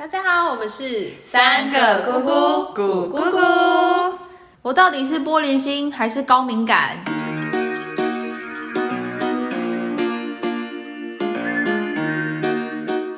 [0.00, 2.30] 大家好，我们是三个姑姑
[2.74, 4.14] 咕咕咕。
[4.62, 6.96] 我到底是玻璃心还是高敏感？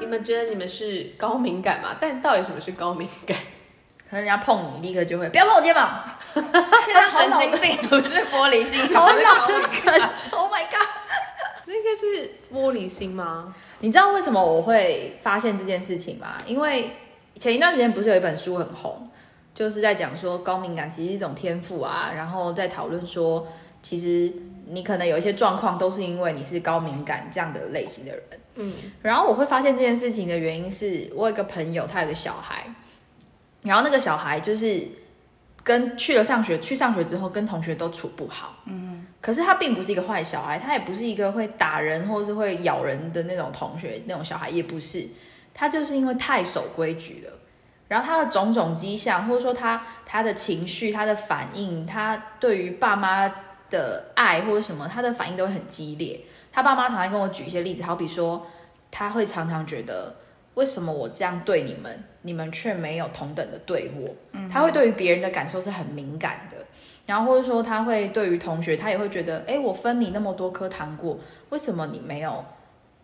[0.01, 1.91] 你们觉得你们是高敏感吗？
[2.01, 3.39] 但到底什么是高敏感？
[4.11, 6.03] 可能人家碰你，立刻就会不要碰我肩膀。
[6.35, 10.89] 他神经病，不是玻璃心，好老的梗，Oh my god！
[11.65, 13.55] 那应该是玻璃心吗？
[13.83, 16.39] 你知道为什么我会发现这件事情吗？
[16.47, 16.93] 因为
[17.39, 19.09] 前一段时间不是有一本书很红，
[19.55, 23.47] 就是在讲说高敏感其实是一种天赋啊，然后在讨论说，
[23.83, 24.33] 其实
[24.69, 28.23] 你可能有一些状况都是因为你是高敏感这样的类型的人。
[28.55, 32.67] 嗯，然后我会发现这件事情的原因是我有一个朋友，他有个小孩，
[33.63, 34.87] 然后那个小孩就是
[35.65, 38.92] 跟去了上学，去上学之后跟同学都处不好，嗯，
[39.23, 45.09] 可是他并不是一个坏小孩，他也不是一个会打人或是会咬人的那种同学那种小孩，也不是，
[45.55, 47.33] 他就是因为太守规矩了，
[47.87, 53.33] 然后他的种种迹象，或者说他他的情绪、他的反应，他对于爸妈
[53.71, 56.21] 的爱或者什么，他的反应都会很激烈。
[56.51, 58.45] 他爸妈常常跟我举一些例子，好比说，
[58.91, 60.17] 他会常常觉得，
[60.55, 64.15] 为什么我这样对你们，你们却没有同等的对我？
[64.51, 66.57] 他会对于别人的感受是很敏感的，
[67.13, 71.19] 然后或者说他会对于同学，他也会觉得，哎，我分你那么多颗糖果，
[71.51, 72.43] 为什么你没有？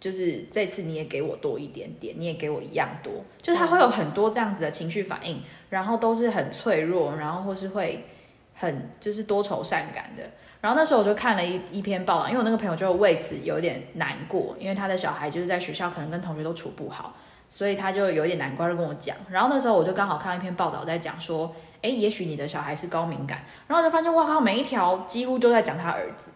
[0.00, 8.06] 就是这次你也给我多一点点，你也给我一样多，就是他会有很多这样子的情绪反应，然后都是很脆弱，然后或是会
[8.54, 10.22] 很就是多愁善感的。
[10.62, 17.14] 然后那时候我就看了一一篇报道，因为我那个朋友就为此有点难过，因为他的小孩就是在学校可能跟同学都处不好，
[17.50, 19.14] 所以他就有点难过，就跟我讲。
[19.28, 26.28] 然后那时候我就刚好看到一篇报道在讲说，哎，也许你的小孩是高敏感，然后就发现哇靠，每一条几乎都在讲他儿子。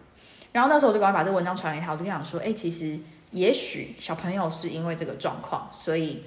[0.53, 2.99] 然后那时候我就赶快把这个文章传给他，我就想说，哎，其实
[3.31, 6.23] 也许小朋友是因为这个状况，所以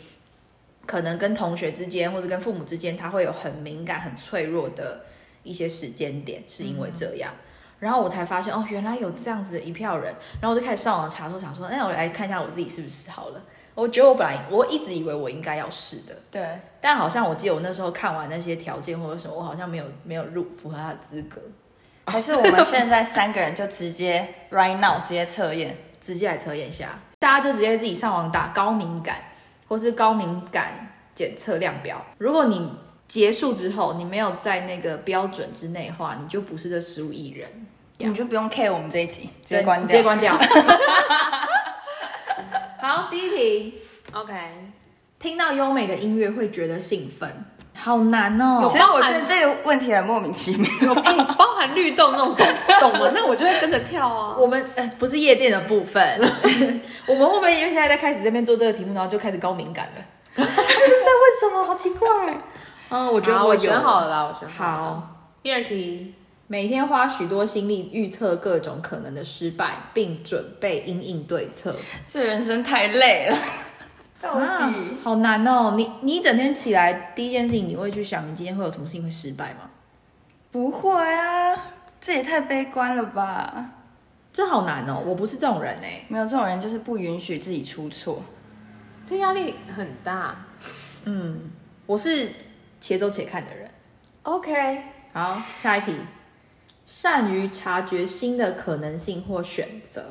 [0.85, 5.05] 可能跟同学之间或者跟父母之间，他会有很敏感、很脆弱的
[5.43, 7.31] 一些时间点，是因为这样。
[7.79, 13.41] 然后我才发现哦，原来有这样子的一票人，然后我就开始上网查，说想说，那我来看一下我自己是不是好了。
[13.75, 21.41] 我觉得我本来我一直以为我应该要是的，对，但好像我记得我那时候看完那些条件或者什么，我好像没有没有入符合他的资格，
[22.07, 29.17] 还是我们现在三个人就直接 right now 直接测验，直接来测验一下，大家就直接自己上网打高敏感
[29.67, 32.71] 或是高敏感检测量表，如果你
[33.07, 37.49] 结束之后你没有在那个标准之内的话，你就不是这十五亿人。
[37.97, 40.37] 你就不用 care 我们这一集，直接关掉，直接关掉。
[42.87, 43.81] 好，第一题
[44.13, 44.31] ，OK，
[45.17, 47.27] 听到优美的音乐会觉得兴奋，
[47.73, 48.67] 好难哦。
[48.69, 53.09] 其实我觉得这个问题很莫名其妙， 哎，包含律动那种感动 吗？
[53.11, 54.35] 那我就会跟着跳啊。
[54.37, 56.21] 我们呃不是夜店的部分，
[57.07, 60.05] 我们会不会因为现在在开始这边做这个题目，然后就开始高敏感了？
[60.35, 61.63] 这是在问什么？
[61.65, 62.07] 好奇怪。
[62.89, 65.01] 嗯，我觉得我选好了啦，我选好。
[65.41, 66.13] 第二题。
[66.47, 71.75] 每天花许多心力预测各种可能的失败，并准备因应对策。
[72.05, 73.37] 这人生太累了，
[74.21, 74.73] 到底
[75.03, 75.73] 好难哦！
[75.75, 79.71] 你你一整天起来第一件事情，你会去想你今天会有什么事情会失败吗？
[80.51, 83.71] 不会啊，这也太悲观了吧！
[84.31, 85.01] 这好难哦！
[85.03, 88.21] 我不是这种人哎，没有这种人就是不允许自己出错，
[89.07, 90.45] 这压力很大。
[91.05, 91.49] 嗯，
[91.87, 92.31] 我是
[92.79, 93.67] 且走且看的人。
[94.21, 95.95] OK，好，下一题。
[96.85, 100.03] 善于察觉新的可能性或选择，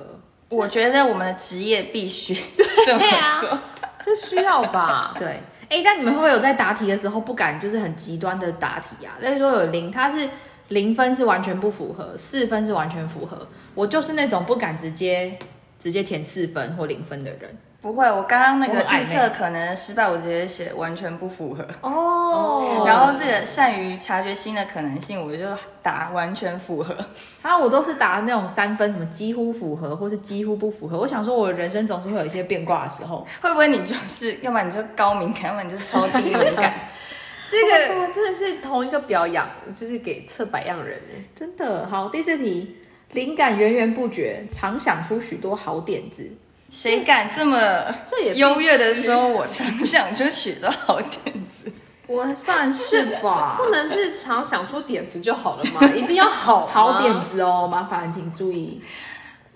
[0.50, 2.34] 我觉得我们的职业必须
[2.84, 3.02] 这么
[3.40, 3.58] 做，
[4.02, 5.14] 这需要吧？
[5.18, 9.16] 对，哎，但你们会不会有在答题的时候不敢，就是很极端的答题啊？
[9.20, 10.28] 例如说有零，它是
[10.68, 15.38] 零分是完全不符合，四分是完全符合，我就是那种不敢直接
[15.78, 17.56] 直接填四分或零分的人。
[17.84, 22.82] 不会，我刚刚那个预测可能失败，我直接写完全不符合哦。
[22.88, 25.44] 然后这个善于察觉新的可能性，我就
[25.82, 26.96] 打完全符合。
[27.42, 30.98] 啊，我都是打那种三分，什么几乎符合或是几乎不符合。
[30.98, 36.74] 我想说，我人生总是会有一些变卦的时候，会不会你就是，要不然你就高敏感，要不然你就超低敏感。
[37.50, 42.08] 这个真的是同一个表扬，就是给测百样人哎，真的好。
[42.08, 42.78] 第四题，
[43.12, 46.26] 灵感源源不绝，常想出许多好点子。
[46.74, 47.56] 谁敢这么
[48.04, 49.28] 这也优越的说？
[49.28, 51.70] 我常想出许多好点子，
[52.08, 53.54] 我算是吧。
[53.62, 55.86] 不能是常想出点子就好了吗？
[55.94, 58.82] 一定要好好点子哦，麻烦请注意。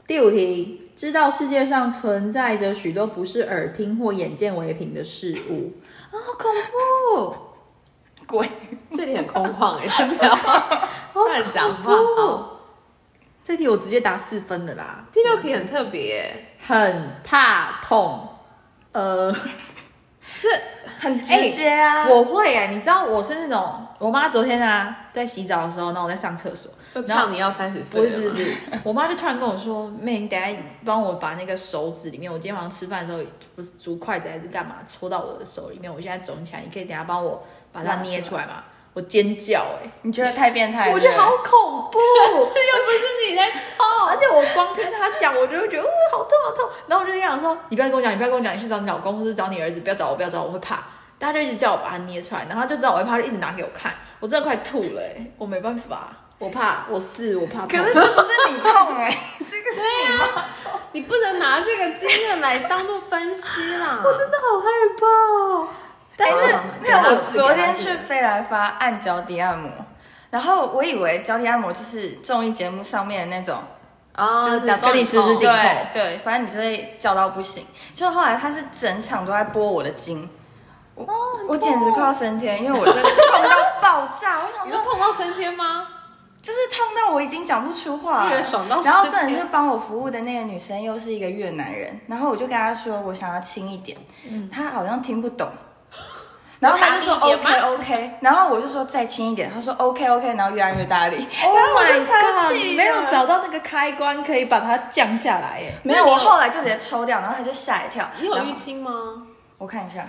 [0.06, 5.72] 第五题，知道世界上存在着许多不是耳听或眼见为凭的事物
[6.12, 6.52] 啊，好恐
[7.18, 7.34] 怖！
[8.28, 8.48] 鬼，
[8.92, 10.38] 这里很空旷哎，先不要
[11.14, 11.92] 乱讲话。
[13.48, 13.54] 好。
[13.54, 15.04] 这题我直接答四分的啦。
[15.10, 16.30] 第六题很特别，
[16.66, 18.28] 很怕痛。
[18.92, 19.34] 呃，
[20.38, 20.48] 这
[21.00, 22.06] 很直接啊！
[22.08, 26.70] 我会哎，你知道我是那种，我妈昨天啊在洗澡的时候，那我在上厕所，
[27.06, 28.54] 然后你要三十岁，不是不是不是，
[28.84, 30.46] 我妈就突然跟我说：“妹，你等下
[30.84, 38.64] 帮我把那个手指里面，我今天晚上吃饭的时候不是竹筷子还是干嘛戳到我的手里面，我现在肿起来，你可以等下帮我把它捏出来吗？”
[38.98, 40.90] 我尖叫哎，你觉得太变态？
[40.92, 42.00] 我觉得好恐怖，
[42.34, 46.68] 这又不是你在痛，而且我光听他讲，我就会觉得哦，好痛好痛。
[46.88, 50.82] 然后我就想说，你不要跟我讲，你不要跟我讲，你去找你老公或者找你儿子，不要找我，不要找我，我会怕。
[51.16, 53.94] 大家就一直叫我把它捏出来，然后他就知道我会怕，就一直拿给我看。
[54.18, 56.08] 我真的快吐了哎，我没办法，
[56.40, 57.66] 我怕，我是我怕。
[57.68, 59.80] 可是这不是你痛哎， 这个是
[60.10, 60.26] 你妈
[60.60, 64.00] 痛，你不能拿这个经验来当做分析啦。
[64.04, 64.66] 我真的好害
[64.98, 65.87] 怕。
[66.18, 66.30] 哎，
[66.82, 69.70] 那那我昨天去飞来发按脚底按摩，
[70.30, 73.62] 然后我以为脚底按摩就是综艺节目上面的那种，
[74.44, 75.54] 就是跟你十指紧扣，
[75.92, 77.64] 对，反正你就会叫到不行。
[77.94, 80.28] 就后来他是整场都在拨我的筋，
[80.94, 81.06] 我
[81.48, 84.40] 我简直快要升天，因为我真的痛到爆炸。
[84.40, 85.86] 我想说痛到升天吗？
[86.40, 88.80] 就是痛到我已经讲不出话，爽到。
[88.82, 93.98] 然后重点是帮我服务的那个女生又是一个越南人，然后我就跟她说我想要轻一点，
[94.28, 95.48] 嗯，她好像听不懂。
[96.60, 101.16] 然后他就说 OK OK，然后我就说再轻一点，他说 OK OK，然后越按越大力。
[101.44, 102.52] Oh my god！
[102.56, 105.72] 你没有找到那个开关可以把它降下来耶？
[105.84, 108.08] 没有，我后来就直接抽掉，然后他就吓一跳。
[108.20, 108.90] 你有淤青吗？
[109.56, 110.04] 我看一下，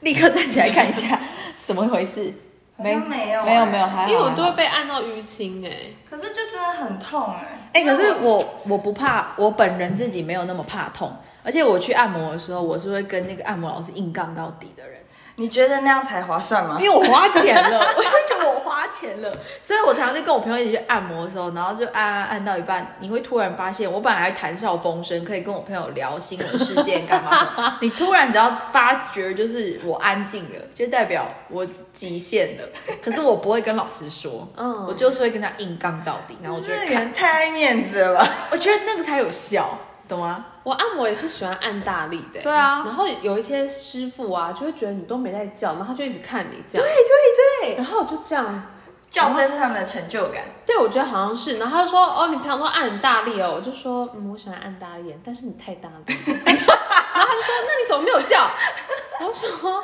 [0.00, 1.18] 立刻站起来看一下，
[1.66, 2.32] 怎么回事？
[2.78, 5.70] 没没有没有没有，还好因为我都会被按到淤青哎，
[6.08, 15.00] 可是就真的很痛哎哎，可是我我不怕，我本人自己没有那么怕痛，而且我去按摩的时候，我是会跟那个按摩老师硬杠到底的人。
[15.36, 16.78] 你觉得那样才划算吗？
[16.80, 19.30] 因为我花钱了，我就觉得我花钱了，
[19.62, 32.68] 所以我常常就跟我朋友一起去按摩的时候，然后就按按按到一半，你会突然发现，我本来还谈笑风生，可以跟我朋友聊新闻事件干嘛， 你突然只要发觉就是我安静了，就代表我极限了。
[33.02, 36.38] 可是我不会跟老师说，嗯，我就是会跟他硬杠到底。
[36.42, 38.28] 然后我觉得太爱面子了吧？
[38.50, 39.78] 我觉得那个才有效。
[40.08, 40.46] 懂吗？
[40.62, 42.40] 我按摩也是喜欢按大力的。
[42.42, 46.86] 对啊，然后有一些师傅啊，就会觉得你都没在叫，然后就一直看你这样。
[46.86, 47.76] 对对对。
[47.76, 48.62] 然后我就这样，
[49.08, 50.42] 叫声是他们的成就感。
[50.64, 51.58] 对，我觉得好像是。
[51.58, 56.14] 然后他就说：“哦，你平常都按很大力哦。”我就说：“嗯，我喜欢按大力，但是你太大力。
[56.26, 58.50] ”然后他就说：“那你怎么没有叫？”
[59.18, 59.82] 然后说：“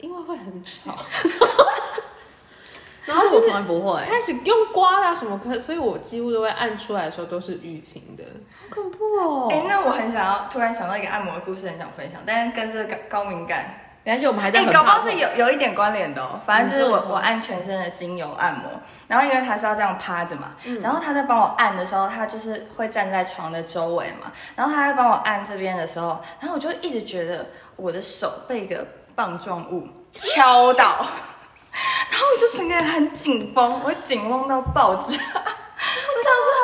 [0.00, 0.96] 因为会很吵。”
[3.06, 8.22] 然后我从来不会开始用刮啊什么，可所以我几乎都会按出来的时候都是淤青的，
[8.57, 9.48] 好恐怖哦！
[9.50, 13.74] 哎，那我很想要突然想到一个按摩的故事，很想分享，但是跟这个高敏感，
[14.04, 14.60] 没关系，我们还在。
[14.60, 16.40] 哎，搞不好是有有一点关联的哦。
[16.46, 18.70] 反正就是我我按全身的精油按摩，
[19.06, 31.06] 然后因为他是要这样趴着嘛，然后他在帮我按的时候，他就是会站在床的周围嘛，然后他在帮我按这边的时候，然后我就一直觉得我的手被一个棒状物敲到。
[32.10, 35.02] 然后我就整个人很紧绷，我紧绷到爆炸。
[35.06, 36.57] 我想说，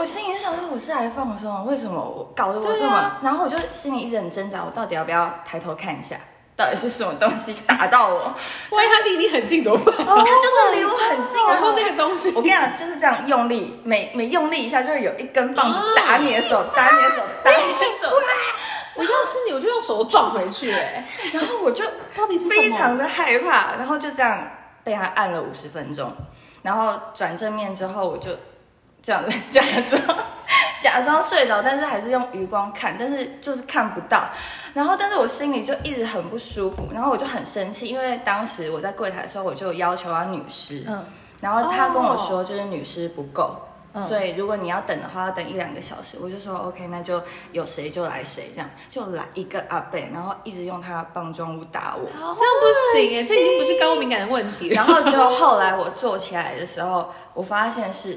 [0.00, 3.18] 我心里想说，我是来放松，为什么我搞得我这么？
[3.20, 6.16] 然后我就心里一直很挣扎，我到底要不要抬头看一下，
[6.56, 8.34] 到底是什么东西打到我？
[8.74, 9.94] 万一他离你很近怎么办？
[9.98, 11.38] 他就是离我很近。
[11.44, 18.08] 我说那个东西，我跟你讲，就是这样用力，每每用力一下，就会有一根棒子打你的手，打你的手，打你的手。
[18.94, 20.72] 我要是你，我就用手撞回去。
[20.72, 21.84] 哎，然后我就
[22.48, 24.50] 非常的害怕，然后就这样。
[24.82, 26.10] 被他按了五十分钟，
[26.62, 28.30] 然后转正面之后，我就
[29.02, 30.00] 这样子假装。
[30.82, 34.24] 假装睡着，但是还是用余光看，但是就是看不到。
[34.72, 41.04] 然后，但是我心里就一直很不舒服，然后我就很生气，因为当时我在柜台的时候，我就要求要女师，嗯，
[41.42, 43.56] 然后他跟我说就是女师不够。
[44.06, 48.70] 所以如果你要等的话，要等一两个小时，我就说 OK，那就有谁就来谁，这样。
[48.88, 54.68] 就来一个阿贝，然后一直用他的棒状物打我，这样不行哎，这已经不是高敏感的问题。
[54.68, 58.16] 然后就后来我坐起来的时候，我发现是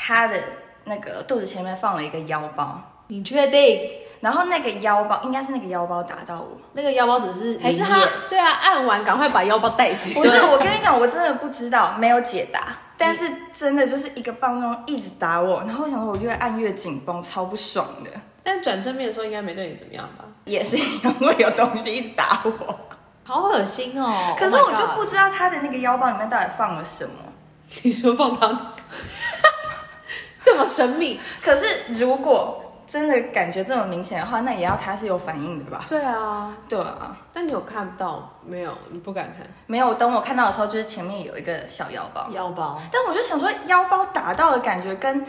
[0.00, 0.36] 他的
[0.84, 3.90] 那个肚子前面放了一个腰包，你确定？
[4.20, 8.00] 然后那个腰包应该是那个腰包打到我，那个腰包只是还是他？
[8.28, 10.14] 对啊，按完赶快把腰包带起。
[10.14, 12.76] 不是，我跟你讲，我真的不知道，没有解答。
[12.96, 18.10] 但是真的就是一个棒棒一直打我，然后我想说我越按越紧绷，超不爽的。
[18.42, 20.24] 但转正面的时候应该没对你怎么样吧？
[20.44, 22.50] 也是因为有东西一直打我，
[23.22, 24.34] 好恶心哦。
[24.36, 27.12] 可是我就不知道他的那个腰包里面到底放了什么。
[27.82, 28.48] 你说放他
[30.40, 31.20] 这么神秘？
[31.42, 32.64] 可是如果。
[32.88, 35.84] 真的感觉这么明显的话，那也要他是有反应的吧？
[35.86, 37.14] 对啊，对啊。
[37.34, 38.72] 但你有看到没有？
[38.88, 39.46] 你不敢看？
[39.66, 39.92] 没有。
[39.92, 42.26] 等我看到的时候，就是前面有一个小腰包。
[42.32, 42.80] 腰包。
[42.90, 45.22] 但我就想说，腰包打到的感觉跟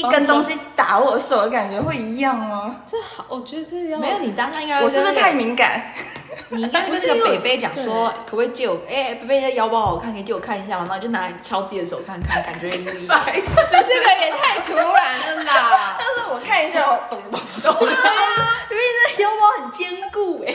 [0.00, 2.76] 一根东西打我手的感觉会一样吗？
[2.86, 5.92] 这好，我觉得这要没有，你当下应该我是不是太敏感？
[6.52, 8.76] 你应该跟那个北北讲说， 可不可以借我？
[8.88, 10.86] 哎，北北的腰包好看，可以借我看一下吗？
[10.88, 13.20] 然后就拿来敲自己的手看看，感觉不一样。
[13.24, 15.96] 白痴，这个也太突然了啦！
[16.00, 17.76] 但是我看一下，我懂不懂。
[17.78, 18.82] 对啊，北北
[19.16, 20.54] 的腰包很坚固哎。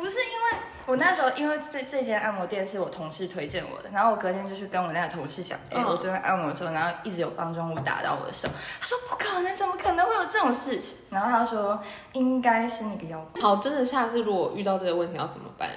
[0.00, 8.48] 不是因为我那时候，因为这这间按摩店是我同事推荐我的，然后我隔天就去跟我那个同事讲，哎，我昨天按摩的时候，然后一直有棒状物打到我的手。
[8.80, 10.98] 他说不可能，怎么可能会有这种事情？
[11.10, 13.40] 然后他说应该是那个腰包。
[13.42, 15.68] 好，真的下次如果遇到这个问题要怎么办？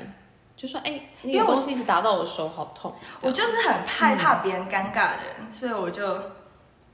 [0.55, 2.93] 就说哎，因为我是一直打到我的手，好痛。
[3.21, 6.19] 我就是很害怕别人尴尬的人，所以我就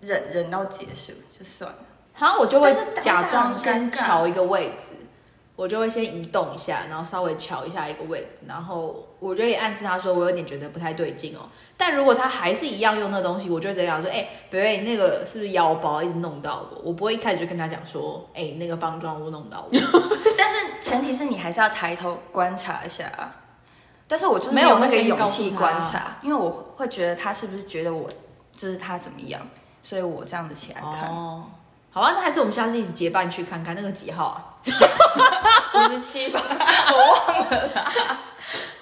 [0.02, 1.78] 忍忍到结束就算了。
[2.14, 5.05] 好，我就会假装先调一个位置。
[5.56, 11.50] 我就会先移动一下，然后稍微瞧一下一个位置，然后我就也暗示他说我有点觉得不太对劲哦。
[11.78, 16.82] 但如果他还是一样用那东西，我就会这样说：哎，贝贝，那个是不是腰包一直弄到我？
[16.84, 19.80] 我不会一开始就跟他讲说：哎，那个棒状物弄到我。
[20.38, 23.12] 但是前提是你还是要抬头观察一下。
[24.08, 28.08] 但是我就是没有那个勇气观察，因为我会觉得他是不是觉得我
[28.56, 29.42] 就是他怎么样，
[29.82, 31.10] 所以我这样子起来看。
[31.10, 31.46] 哦，
[31.96, 34.44] 好吧，那还是我们下次一起结伴去看看那个几号啊？
[35.76, 36.42] 五十七吧，
[36.92, 37.92] 我忘了啦。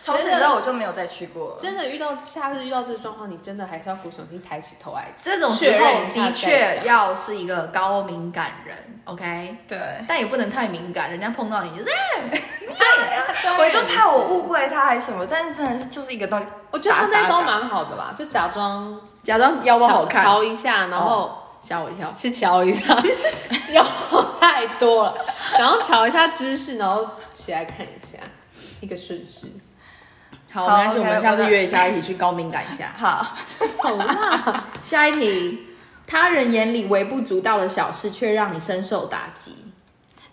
[0.01, 1.55] 从此之后我就没有再去过。
[1.60, 5.13] 真的遇到下次遇到这个状况，你真的还是要鼓手机抬起头来。
[5.22, 9.58] 这种时候的确要是一个高敏感人，OK？
[9.67, 11.91] 对，但也不能太敏感，人家碰到你就是，
[12.32, 15.24] 对，我就怕我误会他还是什么。
[15.29, 21.42] 但是真的是就是一个东西，我觉得他那招蛮好的吧，就假装假装腰包好看，瞧一下，然后。
[21.63, 23.01] 吓我一跳，是瞧一下，
[23.72, 23.84] 要
[24.39, 25.15] 太多了，
[25.58, 28.20] 然后瞧一下姿势，然后起来看一下，
[28.82, 29.48] 一个顺势。
[30.51, 32.93] 好，没关系，我们下次约一下，一起去高敏感一下。
[32.98, 33.34] 好，
[33.82, 34.65] 好啦。
[34.82, 35.67] 下一题，
[36.05, 39.55] 他人眼里微不足道的小事，却让你深受打击。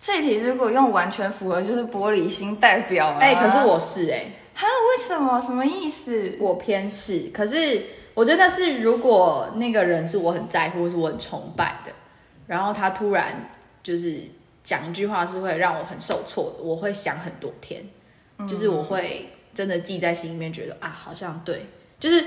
[0.00, 3.16] 这一题如果用完全符合，就是玻璃心代表。
[3.20, 4.66] 哎，可是我是哎，哈？
[4.66, 5.40] 为什么？
[5.40, 6.36] 什么意思？
[6.40, 7.86] 我偏是，可是。
[8.20, 11.90] 我觉得是，如果那个人是我很在乎，或是我很崇拜的，
[12.46, 13.50] 然后他突然
[13.82, 14.20] 就是
[14.62, 17.82] 讲一句话，是会让我很受挫的，我会想很多天，
[18.46, 21.64] 就是我会真的记在心里面，觉得啊，好像对，
[21.98, 22.22] 就是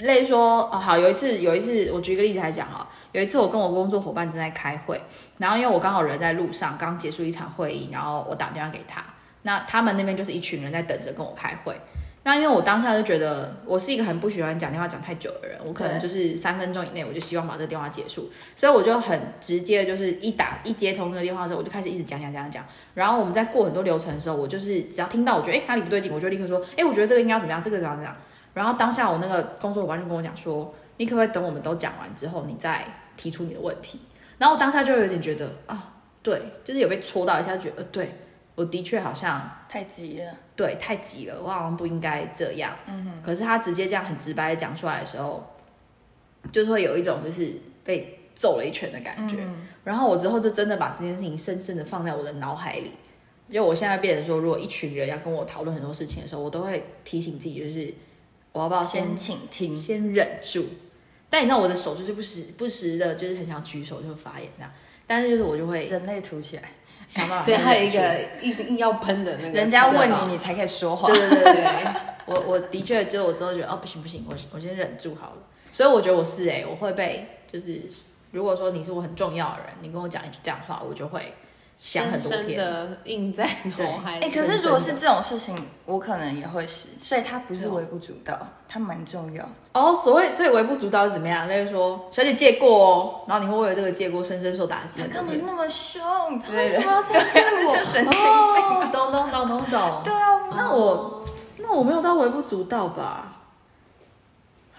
[0.00, 5.00] 类说哦，好，有一次，有一次，我举个例子来讲啊，有一次我跟我工作伙伴正在开会，
[5.38, 9.02] 然后因为我刚好人在路上，刚结束一场会议，然后我打电话给他，
[9.44, 11.74] 那他们那边就是一群人在等着跟我开会。
[12.22, 22.62] 那因为我当下就觉得我是一个很不喜欢讲电话讲太久的人，我可能就是三分钟以内我就希望把这个电话结束，所以我就很直接，就是一打一接通那个电话的时候，我就开始一直讲讲讲讲。
[22.92, 28.14] 然后我们在过很多流程的时候，我就是只要听到我觉得哎哪里不对劲，我就立刻说哎我觉得这个应该要怎么样，这个怎么样怎样。
[28.52, 32.84] 然后当下我那个工作伙伴就跟我讲说，你可不可以等我们都讲完之后，你再
[33.16, 33.98] 提出你的问题？
[34.36, 38.12] 然后我当下就有点觉得啊，对，就是有被戳到一下，觉得对。
[38.54, 42.76] 我的确好像太急了，对，太急了，我好像不应该这样。
[42.86, 43.22] 嗯哼。
[43.22, 45.44] 可是他直接这样很直白的讲出来的时候，
[46.52, 49.38] 就是会有一种就是被揍了一拳的感觉。
[49.84, 52.92] 然后我之后就真的把这件事情深深的放在我的脑海里。
[53.48, 57.92] 因为我现在变成说，如果一群人要跟我讨论很多事情的时候，我都会提醒自己，就是
[58.52, 60.64] 我要不要先请听，先忍住。
[61.28, 64.72] 但你知道我的手就是不时不时的，就是很想举手就发言这样。
[65.04, 66.62] 但是就是我就会人类涂起来。
[67.10, 67.44] 想办法。
[67.44, 69.50] 对，还有一个一直硬要喷的那个。
[69.50, 71.06] 人家问你，你才可以说话。
[71.08, 71.86] 对对对对，
[72.24, 75.36] 我我的确，就我之后觉得，哦，不行不行，我我先忍住好了。
[75.72, 77.82] 所以我觉得我是哎，我会被就是，
[78.30, 81.34] 如果说你是我很重要的人，你跟我讲一句这样话，我就会。
[81.82, 84.20] 想很多天的印在脑海。
[84.20, 85.56] 哎，可是如果是这种事情，
[85.86, 89.48] 我可能也会是，所以它不是微不足道，它蛮重要。
[89.72, 91.48] 哦，所谓所以微不足道是怎么样？
[91.48, 95.00] 例如说，小姐借过哦，然后你会为了这个借过深深受打击。
[95.00, 96.78] 他干嘛那么凶之类的？
[96.78, 98.90] 对，就神经病。
[98.92, 100.02] 懂懂懂懂懂。
[100.04, 101.24] 对啊，那我
[101.56, 103.38] 那我没有到微不足道吧？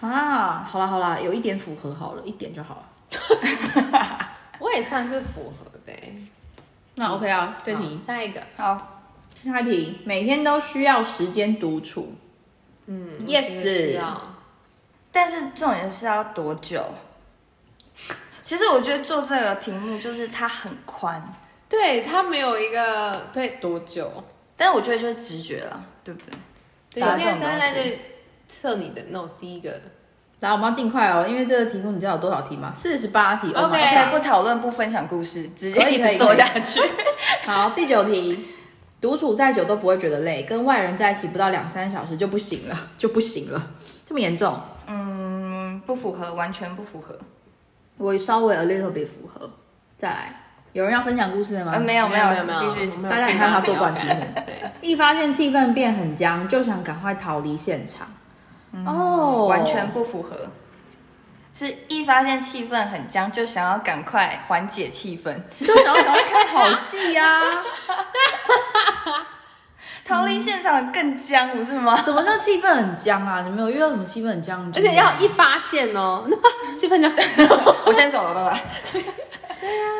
[0.00, 2.88] 啊，好了好了，有一点符合好了，一点就好了。
[4.60, 5.92] 我也算是符合的。
[6.94, 8.42] 那 OK 啊，对题，下一个。
[8.56, 9.02] 好，
[9.42, 12.14] 下一题，每天都需要时间独处，
[12.86, 13.98] 嗯，Yes，
[15.10, 16.84] 但是重点是要多久？
[18.42, 21.32] 其实我觉得做这个题目就是它很宽，
[21.68, 24.24] 对，它没有一个对多久，
[24.56, 26.32] 但是我觉得就是直觉了，对不对？
[26.90, 27.98] 对，有点在在
[28.46, 29.80] 测你的那种第一个。
[30.42, 32.72] 来，我们要尽快哦，因为这个题目你知道有多少题吗？
[32.76, 33.52] 四十八题。
[33.54, 36.80] OK，不讨论，不分享故事，直接一直做下去。
[37.46, 38.44] 好，第九题，
[39.00, 43.70] 独处再久都不会觉得累，跟外人在一起不到两三小时就不行了，就不行了，
[44.04, 44.58] 这么严重？
[44.88, 47.16] 嗯，不符合，完全不符合。
[47.96, 49.48] 我稍微 a little bit 符合。
[49.96, 50.40] 再来，
[50.72, 51.70] 有人要分享故事的吗？
[51.72, 58.08] 呃，没有没有没有没有，继续大家你看他做管题目对，一发现气氛变很僵，就想赶快逃离现场。
[58.86, 60.36] 哦，完全不符合。
[61.54, 67.42] 是一发现气氛很僵，就想要赶快缓解气氛，就想要赶快开好戏呀、
[70.02, 72.00] 逃离现场更僵，不是吗？
[72.02, 73.42] 什么叫气氛很僵啊？
[73.44, 74.72] 你没有遇到什么气氛很僵？
[74.74, 76.36] 而且要一发现哦，那
[76.74, 77.08] 气氛就
[77.84, 78.62] 我先走了，拜拜。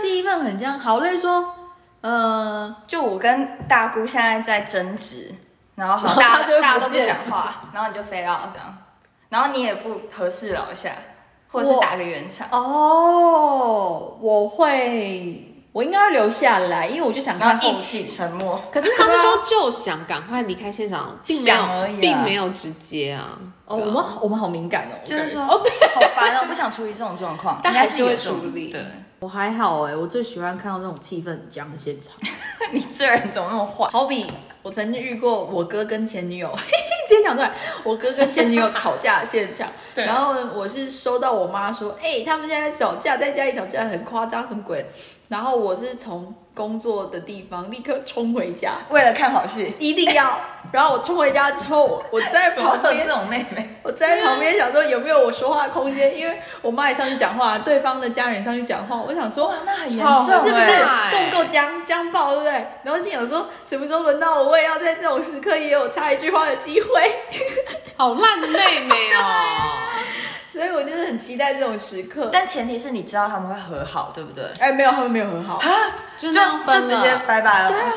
[0.01, 0.79] 气氛很僵。
[0.79, 1.55] 好累说，
[2.01, 5.35] 呃，就我跟大姑现在在争执，
[5.75, 8.79] 然后好大然后他就大家都不讲话，然后你就飞到这样，
[9.31, 10.93] 然后你也不合适了一下，
[11.51, 18.61] 或者是打个圆场，哦，我会，我应该会留下来，因为我就想看后然后一起沉默。
[18.71, 23.39] 可是他是说就想赶快离开现场，并没有，想而已啊并没有直接啊。
[23.67, 28.85] 我们我们好敏感哦，就是说，哦对好烦哦，我不想处理这种状况， 但还是会处理对，
[29.23, 32.13] 我还好哎，我最喜欢看到这种气氛很僵的现场。
[32.75, 33.89] 你这人怎么那么坏？
[33.93, 34.27] 好比
[34.63, 36.53] 我曾经遇过我哥跟前女友，
[37.09, 37.53] 直接讲出来，
[37.85, 39.69] 我哥跟前女友吵架的现场。
[39.95, 44.85] 然后，我是收到我妈说，哎、他们现在吵架，在家里吵架很夸张，什么鬼？
[45.33, 50.39] 然后我是从工作的地方立刻冲回家，为了看好戏，一定要。
[50.71, 53.67] 然后我冲回家之后，我在旁边这，种妹妹？
[53.83, 60.67] 我在旁边想说有没有我说话的空间，因为我妈也上去讲话，对方的家人上去讲话，我想说，那很严重是不是
[61.11, 62.67] 够不够僵僵爆，对不对？
[62.85, 67.11] 然后心想说，什么时候轮到我，我也要在这种时刻也有插一句话的机会。
[67.97, 69.79] 好烂的妹妹哦。
[70.55, 72.29] 所以我就是很期待这种时刻。
[72.33, 74.45] 但前提是你知道他们会和好，对不对？
[74.59, 75.61] 哎，没有，他们没有和好，
[76.19, 77.19] 就就就直接。
[77.27, 77.69] 拜拜了。
[77.69, 77.93] 对啊，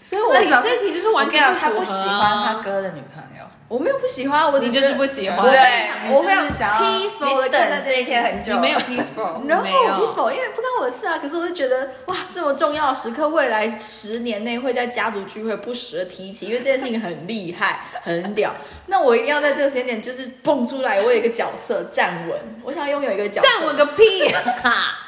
[0.00, 3.31] 所以我那你这题就是完全我跟你讲，他不喜欢啊他哥的女朋友。
[3.72, 11.16] 我没有不喜欢，我你就是不喜欢我非对常，我非常想要 peaceful 的你看待等这一天很久，你没有 peaceful，No peaceful，因为不关我的事啊。
[11.16, 18.54] 可是我就觉得，哇，这么重要的时刻，未来十年内会在家族聚会不时的提起，因为这件事情很厉害，很屌。
[18.88, 23.48] 那我一定要在这个时间点就是蹦出来，我有一个角色站稳，我想要拥有一个角色。
[23.48, 24.28] 站稳个屁
[24.62, 25.01] 啊！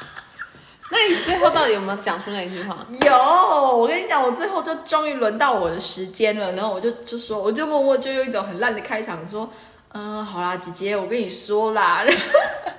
[0.97, 2.77] 那你最后到底有没有讲出那句话？
[3.05, 3.13] 有，
[3.77, 9.49] 我跟你讲，我最后就终于轮到我的时间了，然后我就就说，我就默默就用一种很烂的开场说，
[9.89, 12.05] 嗯、好啦，姐姐，我跟你说啦，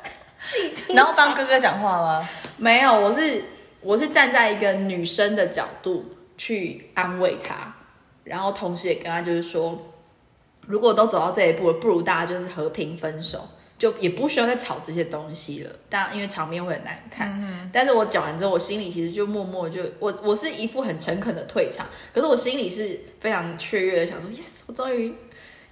[0.94, 2.26] 然后帮哥哥讲话吗？
[2.56, 3.44] 没有，我是
[3.82, 6.06] 我是站在一个女生的角度
[6.38, 7.74] 去安慰他，
[8.24, 9.78] 然后同时也跟他就是说，
[10.66, 13.46] 如果都走到这一步了，不如大家就是和平分手，
[13.78, 15.70] 就也不需要再炒这些东西了。
[15.88, 17.70] 当然，因为场面会很难看。
[17.72, 25.12] 但是我讲完之后，我心里其实就默默就我我是一副很诚恳的退场，可是我心里是非常雀跃的，想说 yes，我终于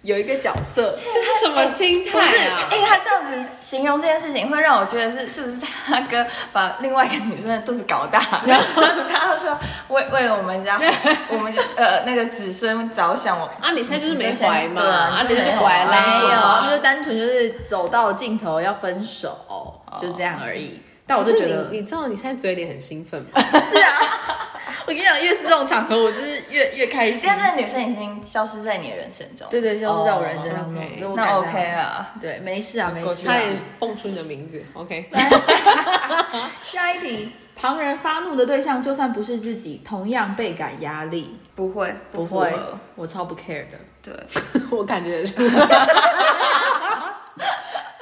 [0.05, 0.97] 有一个角色。
[0.97, 2.69] 这是什么心不是，态啊？
[2.71, 10.81] 哎、他这样子形容这件事情，会让我觉得是是不是他哥把另外一个女生的肚子搞大， 然后他说为为了我们家
[11.29, 14.83] 我们家呃那个子孙着想，我啊，你现在就是没怀嘛？
[14.83, 19.37] 啊啊，你没怀了，没有，啊就是单纯就是走到尽头要分手，
[20.01, 20.83] 就这样而已。
[21.07, 23.29] 但我就觉得你，你知道你现在嘴脸很兴奋吗？
[23.61, 24.49] 是啊，
[24.87, 27.39] 我跟你讲，越是这种场合，我就是越越开心现。
[27.39, 32.15] 在这个女生已经消失在你的人生中，对对，消失在我人生当中，那 OK 啊。
[32.21, 33.39] 对，没事啊，没事啊差。
[33.39, 34.63] 点 蹦出你的名字。
[34.73, 35.11] OK，
[36.65, 41.39] 下一题，旁人发怒的对象，就算不是自己，同样倍感压力。
[41.55, 42.53] 不会，不会，
[42.97, 43.79] 我超不 care 的。
[44.03, 44.13] 对，
[44.71, 45.87] 我感觉得出来，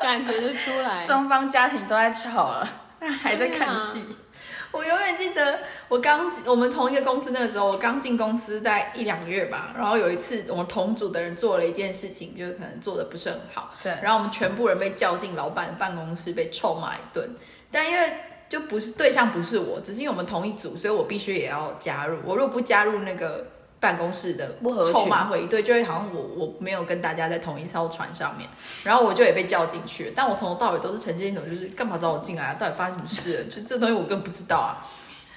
[0.00, 1.00] 感觉是出来。
[1.04, 2.68] 双方家庭都在吵了，
[3.02, 4.00] 那还在看戏，
[4.70, 13.92] 我永远记得我刚我们同一个公司那个时候，我刚进公司在一两个月吧，然后有一次我们同组的人做了一件事情，就是可能做的不是很好，对。
[14.00, 17.34] 然后我们全部人被叫进老板办公室被臭骂一顿，
[17.72, 18.12] 但因为
[18.48, 23.44] 就不是对象不是我，只是因为我们同一组，所以我必须也要加入，我如果不加入那个。
[23.82, 28.48] 办公室的不合群臭骂会议，对，就会好像我我没有跟大家在同一艘船上面，
[28.84, 32.54] 然后我就也被叫进去了，但我从头到尾都是呈现一种就是干嘛找我进来啊？
[32.54, 33.44] 到底发生什么事了？
[33.50, 34.86] 就这东西我根本不知道啊。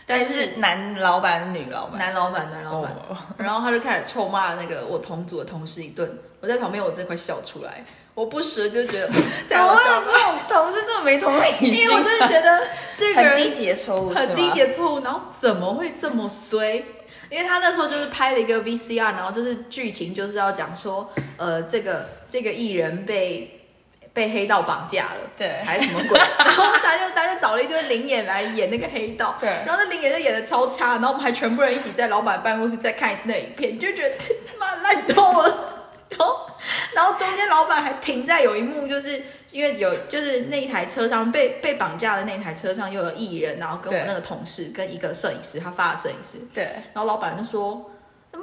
[0.05, 6.07] 但是是男老板女老板，男老板，男老板，哦 然后他就开始臭骂那个我同组的同事一顿，
[6.41, 9.07] 我在旁边我真快笑出来，我不时就觉得
[9.49, 11.73] 怎太么会有这种同事这么没同理心？
[11.73, 16.85] 因为我真的觉得这个人很低级的错误，很低级的错误，然后怎么会这么衰？
[17.35, 23.59] 因为他那时候就是拍了一个 VCR，然后就是剧情就是要讲说，呃，这个这个艺人被
[24.13, 26.17] 被黑道绑架了，对还是什么鬼？
[26.39, 34.15] 然后他就他就找了一堆灵眼来演那个黑道，对然后那灵眼就演的超差，然后我们还全部人一起在老板办公室再看一次那影片，就觉得
[34.47, 35.84] 他妈烂透了。
[36.09, 36.47] 然后，
[36.93, 46.63] 然后中间老板还停在有一幕，就是因为有就是那一台车上被被绑架的那台车上又有艺人，然后跟我那个同事跟一个摄影师，他发的摄影师，对，
[46.93, 47.91] 然后老板就说。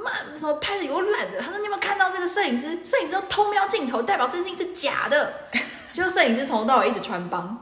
[0.03, 1.39] 妈，什么拍的有懒的？
[1.39, 2.83] 他说你有没有看到这个摄影师？
[2.83, 5.31] 摄影师都偷瞄镜头，代表这件事情是假的。
[5.93, 7.55] 结果摄影师从头到尾一直穿帮，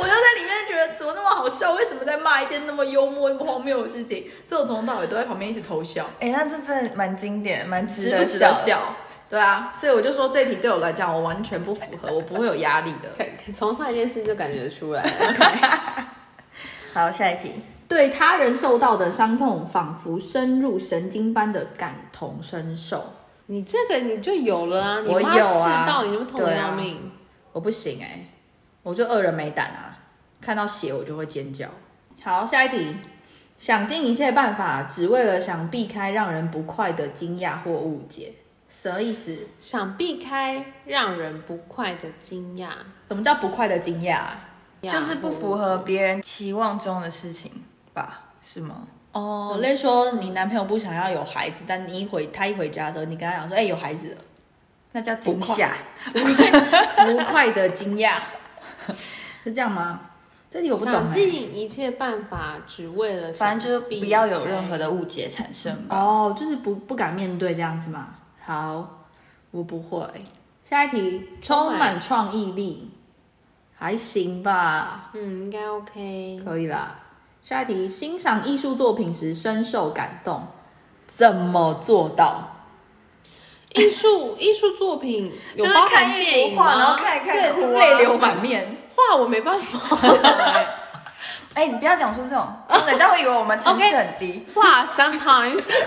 [0.00, 1.72] 我就在里面觉得怎么那么好笑？
[1.74, 4.30] 为什么在骂一件那么幽默、那么荒谬的事情？
[4.46, 6.06] 所以我从头到尾都在旁边一直偷笑。
[6.20, 8.66] 哎，那这真的蛮经典，蛮值得值不值得笑。
[8.66, 8.82] 笑？
[9.28, 13.08] 对啊，所以我就说这题对我来讲，我完全不符合，我不会有压力的。
[13.16, 15.10] 可从上一件事就感觉出来了。
[16.92, 17.62] 好，下一题。
[17.86, 23.04] 对他人受到的伤痛，仿佛深入神经般的感同身受。
[23.46, 27.12] 你这个你就有了啊，你我有啊刺到你，那么痛的对啊要命。
[27.52, 28.26] 我不行哎、
[28.84, 29.89] 我就恶人没胆啊，
[30.40, 31.68] 看到血我就会尖叫。
[32.22, 32.96] 好，下一题，
[33.58, 38.32] 想尽一切办法，只为了想避开让人不快的惊讶或误解，
[38.68, 39.36] 什么意思？
[39.58, 42.70] 想避开让人不快的惊讶，
[43.08, 44.22] 什么叫不快的惊讶？
[44.82, 47.52] 就是不符合别人期望中的事情
[47.92, 48.28] 吧？
[48.40, 48.86] 是吗？
[49.12, 54.22] 哦，例如说你男朋友不想要有孩子，但你一回他一回家的时候，你跟他讲说，哎、有孩子了，
[54.92, 55.70] 那叫惊吓。
[56.14, 58.14] 不快不快的惊讶，
[59.44, 60.00] 是这样吗？
[60.50, 61.08] 这里我不懂。
[61.08, 65.96] 尽一切办法，只为了反正就是不要有任何的误解产生吧。
[65.96, 68.08] 哦，就是不不敢面对这样子嘛。
[68.40, 69.06] 好，
[69.52, 70.04] 我不会。
[70.64, 72.90] 下一题，充满创意力，
[73.76, 76.40] 还行吧，嗯，应该 OK。
[76.44, 77.00] 可以啦。
[77.42, 80.46] 下一题，欣赏艺术作品时深受感动，
[81.06, 82.56] 怎么做到？
[83.74, 86.96] 艺术艺术作品有包 就是看含电影一幅画，然后？
[86.96, 88.76] 看一看哭、啊，泪流满面。
[89.08, 89.78] 画我没办法，
[91.54, 94.46] 哎、你不要讲出这种，真的，这样会以为我们层次很低。
[94.54, 95.68] 画 sometimes。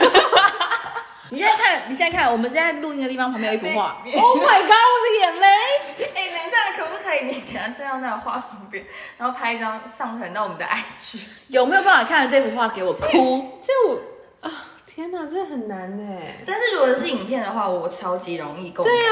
[1.30, 5.48] 你现在看，你现在看，我们现在录音的地方旁边有一幅画， Oh my god，我的眼泪！
[6.14, 8.86] 哎、等一下，可不可以你等一下站到那个画旁边，
[9.18, 11.22] 然后拍一张上传到我们的 IG？
[11.48, 13.60] 有没有办法看着这幅画给我哭？
[13.64, 13.98] 这我
[14.48, 14.52] 啊，
[14.86, 16.44] 天哪，这很难哎。
[16.46, 18.94] 但是如果是影片的话，我超级容易共感。
[18.94, 19.12] 对啊，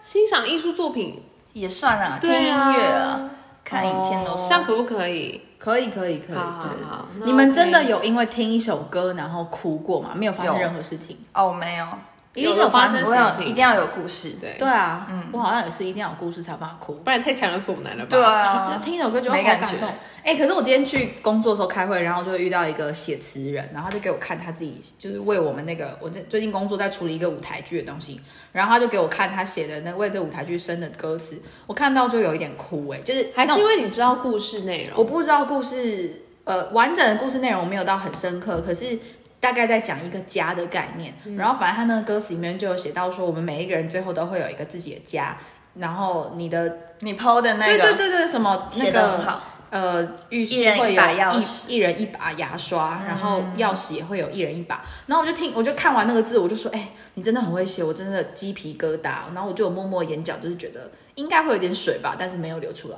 [0.00, 3.28] 欣赏艺术作品，也算啊，听音乐啊，
[3.68, 4.46] 看影片都哦。
[4.48, 5.40] 这样可不可以？
[5.58, 6.36] 可以，可以，可以。
[6.36, 10.10] 好好对好你们真的有因为听一首歌然后哭过吗？
[10.14, 11.18] 没有发生任何事情？
[11.34, 11.86] 哦，没有，
[12.34, 14.30] 一定有有发生事情一定要有故事。
[14.40, 16.94] 对对啊，嗯我好像也是一定要有故事才有办法哭。
[17.04, 18.10] 不然太强人所难了吧？
[18.10, 19.88] 对啊，就 听一首歌觉得好感动。
[20.22, 28.20] 哎、可是我今天去工作的时候开会，然后就会遇到一个写词人，然后他就给我看他自己就是为我们那个我在最近工作在处理一个舞台剧的东西，
[28.52, 34.98] 然后他就给我看他写的那为这舞台剧生的歌词，我看到就有一点哭哎、就是还是因为你知道故事内容？
[34.98, 38.98] 我不知道故事呃完整的故事内容没有到很深刻，可是。
[39.40, 45.36] 大概在讲一个家的概念，然后反正他那个歌词里面就有写到说，我们每一个人最后都会有一个自己的家，
[45.74, 49.42] 然后你的你 PO 的那个，对对对对什么那写的很个好。
[49.70, 54.82] 呃，浴室会有一一人一把牙刷，然后钥匙也会有一人一把。
[55.04, 59.34] 然后我就听，我就看完那个字，我就说，哎、你真的很会写，我真的鸡皮疙瘩。
[59.34, 62.96] 然后我就有默默眼角，就是觉得应该会有点水吧，但是没有流出来。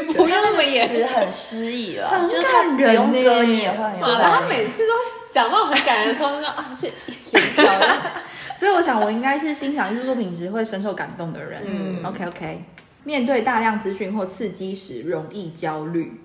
[0.14, 0.86] 不要那么严。
[0.86, 4.46] 词很诗意了，很就是人不用歌，呢你也会很有对，画他。
[4.48, 4.94] 每次都
[5.30, 7.98] 讲到很感人的时候，那个啊，是眼角的。
[8.58, 11.62] 所以我想，我应该是欣赏艺术作品时会深受感动的人。
[11.66, 12.64] 嗯，OK OK。
[13.02, 16.20] 面对大量资讯或刺激时，容易焦虑。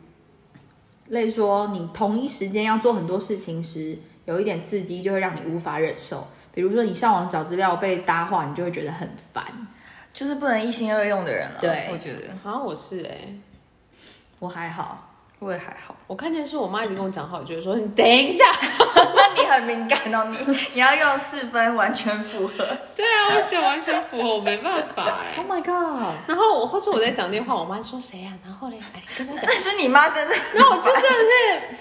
[1.08, 6.28] 例如说，你同一时间要做很多事情时，有一点刺激就会让你无法忍受。
[6.54, 9.44] 比如说，你上网找资料被搭话，你就会觉得很烦。
[10.14, 11.58] 就是不能一心二用的人了。
[11.60, 13.34] 对我觉得好像我是哎、
[14.40, 15.08] 我还好，
[15.40, 15.96] 我也还好。
[16.08, 18.46] 我看电视，我妈已经跟我讲好，我觉得说你等一下。
[18.96, 22.54] 那你很敏感哦，你你要用四分完全符合。
[22.96, 26.14] 对啊，我想完全符合，我没办法哎、Oh my god！
[26.28, 29.44] 然后我或是我在讲电话，我妈就说谁呀、然后嘞，哎，跟她讲。
[29.48, 31.76] 但是你妈真的，然后我就真的是，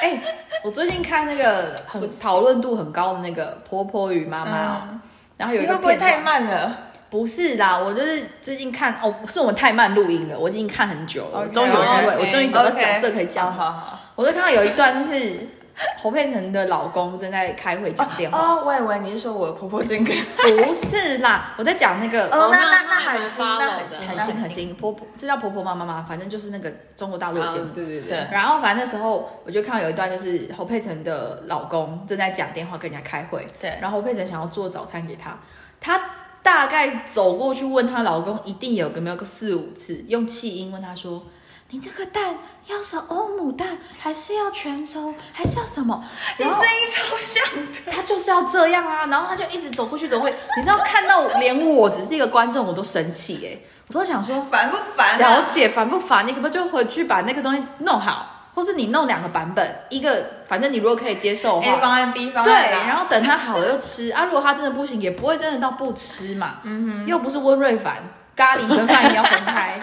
[0.02, 0.22] 哎、
[0.64, 5.00] 我最近看那个很讨论度很高的那个《婆婆与妈妈》哦，
[5.36, 6.78] 然后有一你个会不会太，慢了？
[7.12, 13.52] 不是啦，我就是最近看哦，是我们太慢录音了，我已经看很久了，终于有机会我终于找到角色可以讲了。
[13.52, 14.00] 好好好。
[14.14, 15.46] 我就看到有一段就是
[16.00, 20.16] 侯佩岑的老公正在开会讲电话，哦，我以为你是说我的婆婆真跟。
[20.64, 26.06] 不是啦，我在讲那个哦，那那那很新，那很新，很新很新婆婆，这叫婆婆妈妈吗？
[26.08, 27.74] 反正就是那个中国大陆的节目嗯，。
[27.74, 35.38] 对对对对，然后反正那时候我就看到有一段，就是侯佩岑的老公正在讲电话跟人家开会，对然后侯佩岑想要做早餐给他，
[35.78, 36.00] 她
[36.42, 41.24] 大概走过去问她老公，一定有个没有个四五次，用气音问他说
[41.70, 46.04] ：“你这个蛋要是欧姆蛋，还是要全熟，还是要什么？
[46.38, 47.90] 你声音超像的。
[47.90, 55.18] 他就是要这样啊，然后他就一直走过去走过去，你知道看到连我只是一个观众我都生气哎，我都想说烦不烦？
[55.18, 56.26] 小姐烦不烦？
[56.26, 64.24] 你可不可以就回去把那个东西弄好，或是你弄两个版本，一个反正你如果可以接受的，A 话，方案 B 方案，对，然后等他好了就吃啊。
[64.24, 66.58] 如果他真的不行，也不会真的到不吃嘛。
[66.64, 68.02] 嗯哼，又不是温瑞凡，
[68.36, 69.80] 咖喱跟饭一定要分开，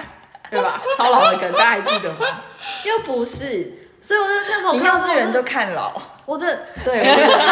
[0.51, 0.81] 对吧？
[0.97, 2.25] 超老的梗，大家还记得吗？
[2.85, 5.91] 又不是，所以我就那时候你看到这个幼稚园就看老，
[6.25, 6.45] 我这
[6.83, 7.43] 对，我真的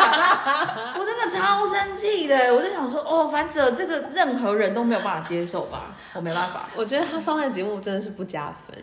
[0.99, 6.65] 我真的超生气的，我就想说，哦，烦死了，这个任何人都没有办法接受吧，我没办法。
[6.75, 8.77] 我觉得他上那个节目真的是不加分。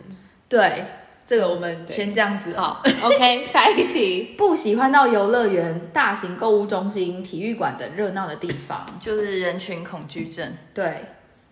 [0.47, 0.85] 对，
[1.27, 4.35] 这个我们先这样子好，OK， 下一题。
[4.37, 8.85] 不喜欢到游乐园、大型购物中心、体育馆等热闹的地方。
[8.99, 11.03] 就是人群恐惧症，对，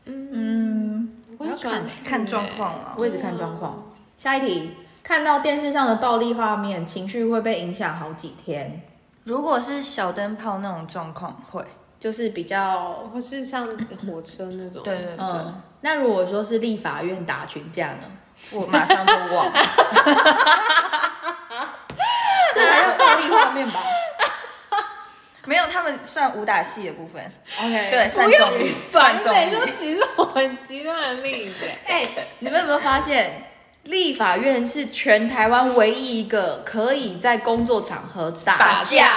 [0.05, 1.09] 嗯，嗯，
[1.39, 2.93] 我要看看状欸况啊。
[2.97, 3.91] 我也只看状况。
[4.15, 4.69] 下一题，
[5.01, 8.83] 看到电视上的暴力画面，情绪会被影响好几天，
[9.23, 11.65] 如果是小灯泡那种状况，会，
[11.99, 13.65] 就是比较或是像
[14.05, 14.83] 火车那种。
[14.83, 15.61] 对对对，嗯。
[15.81, 18.03] 那如果说是立法院打群架呢？
[18.51, 19.53] 我马上就忘了。
[22.53, 23.83] 这才叫暴力画面吧
[25.45, 27.21] 没有，他们算武打戏的部分
[27.59, 29.71] ，？OK，对，算不要综艺，算综每都艺。
[29.71, 31.65] 举这种很极端的例子。
[31.85, 32.07] 哎、
[32.39, 33.49] 你们有没有发现，
[33.83, 39.09] 立法院是全台湾唯一一个可以在工作场合打打架架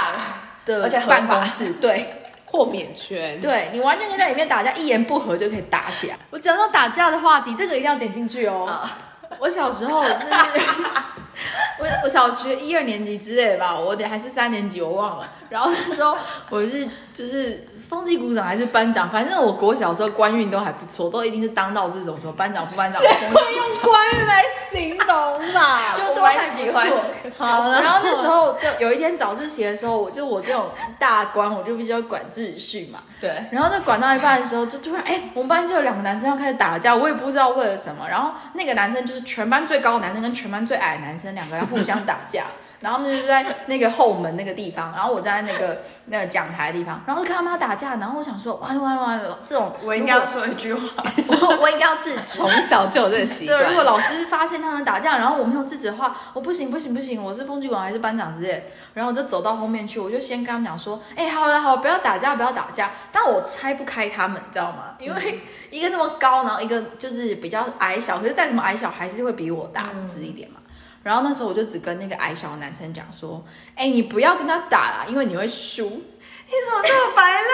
[0.64, 1.74] 的而且办公室？
[1.80, 3.40] 对，豁免权。
[3.40, 6.18] 对你完全可以在里面打架，一言不合就可以打起来。
[6.30, 8.88] 我讲到打架的话题，这个一定要点进去哦。
[9.38, 10.00] 我小时候，
[11.78, 15.28] 我我小学一二年级之类吧，我得还是三年级，我忘了。
[15.50, 16.16] 然后那时候
[16.50, 25.81] 我是就是风纪股长还是班长，反正我国小时候官运都还不错，都一定是当到这种什么班长、副班长、风纪会用官运来形容吧？
[25.96, 26.87] 就都还不喜欢
[27.31, 27.46] 错。
[27.46, 30.66] 好，然后那时候就有一天早自习的时候，我就我这种
[30.98, 32.98] 大官，我就必须要管秩序嘛。
[33.18, 38.07] 对，然后就管到一半的时候，就突然哎、我们班就有两个男生要开始打架，我也不知道为了什么。
[38.11, 42.44] 然后那个男生就是全班最高的男生跟全班最矮的男生两个人互相打架。
[42.80, 52.38] 然后他们就在那个后门那个地方，然后我在那个那个讲台的地方，然后就看他们要打架，然后我想说完了完了完了，这种我应该要说一句话，我 我应该要制止。
[52.38, 53.58] 从小就有这个习惯。
[53.58, 58.70] 对，如果老师发现他们打架，然后我没有制止的话，我不行不行不行，我是风纪馆还是班长之类。
[58.94, 62.90] 然后我就走到后面去，我就先跟他们讲说，哎、好了好了，不要打架不要打架。
[63.10, 64.94] 但我拆不开他们，你知道吗？
[64.98, 70.60] 因为一个那么高，然后一个就是比较矮小，可是再怎么矮小还是会比我大只一点嘛。
[71.06, 73.40] 然后那时候我就只跟那个矮小的男生讲说，
[73.76, 75.84] 哎、你不要跟他打啦，因为你会输。
[75.88, 77.48] 你怎么这么白啦？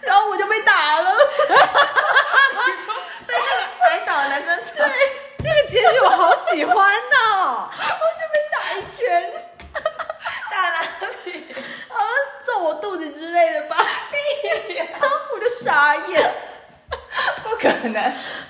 [0.00, 1.14] 然后我就被打了。
[3.26, 4.90] 被那个矮小的男生对，
[5.36, 7.68] 这个结局我好喜欢哦。
[8.50, 9.30] 打一拳，
[10.50, 10.80] 打哪
[11.26, 11.54] 里？
[11.90, 12.08] 好像
[12.46, 13.76] 揍我肚子之类的吧？
[14.10, 14.86] 屁呀！
[15.34, 16.34] 我就傻眼，
[17.42, 17.92] 不可能，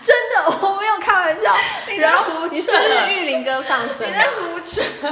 [0.00, 1.52] 真的，我没有开玩笑。
[1.88, 2.90] 你然后在胡你是扯，不是
[3.86, 4.22] 你啊？
[4.22, 4.82] 在胡扯。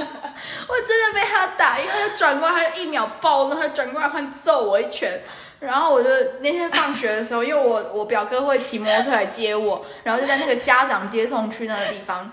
[0.69, 5.21] 我真的被他打，因为他就转过来，他就一秒暴怒，他就转过来换揍我一拳。
[5.59, 6.09] 然后我就
[6.41, 12.33] 那天放学的时候，因为我我表哥会骑摩托车来接我，然后就在那个家长接送区那个地方，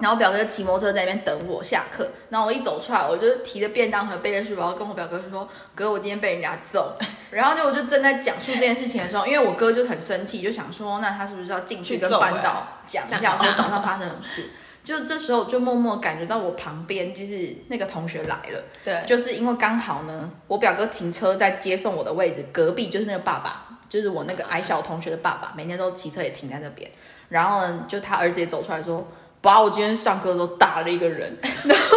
[0.00, 2.10] 然后表哥就骑摩托车在那边等我下课。
[2.28, 6.94] 然后我一走出来，我就提着便当盒，背着书包，跟我表哥说：“哥，我今天被人家揍。
[7.32, 14.50] ”然后就我就正在讲述这件事情的时候，因为我哥就很生气，就想说，那他是不是要进去跟班导讲一下，说早上发生什么事？
[14.84, 26.90] 就这时候就默默感觉到我旁边就是那个同学来了，对，就是因为刚好呢，我表哥停车在接送我的位置隔壁就是那个爸爸，就是我那个矮小同学的爸爸，每天都骑车也停在那边。
[27.28, 29.06] 然后呢，就他儿子也走出来说，
[29.40, 31.36] 爸，我今天上课的时候打了一个人。
[31.64, 31.96] 然后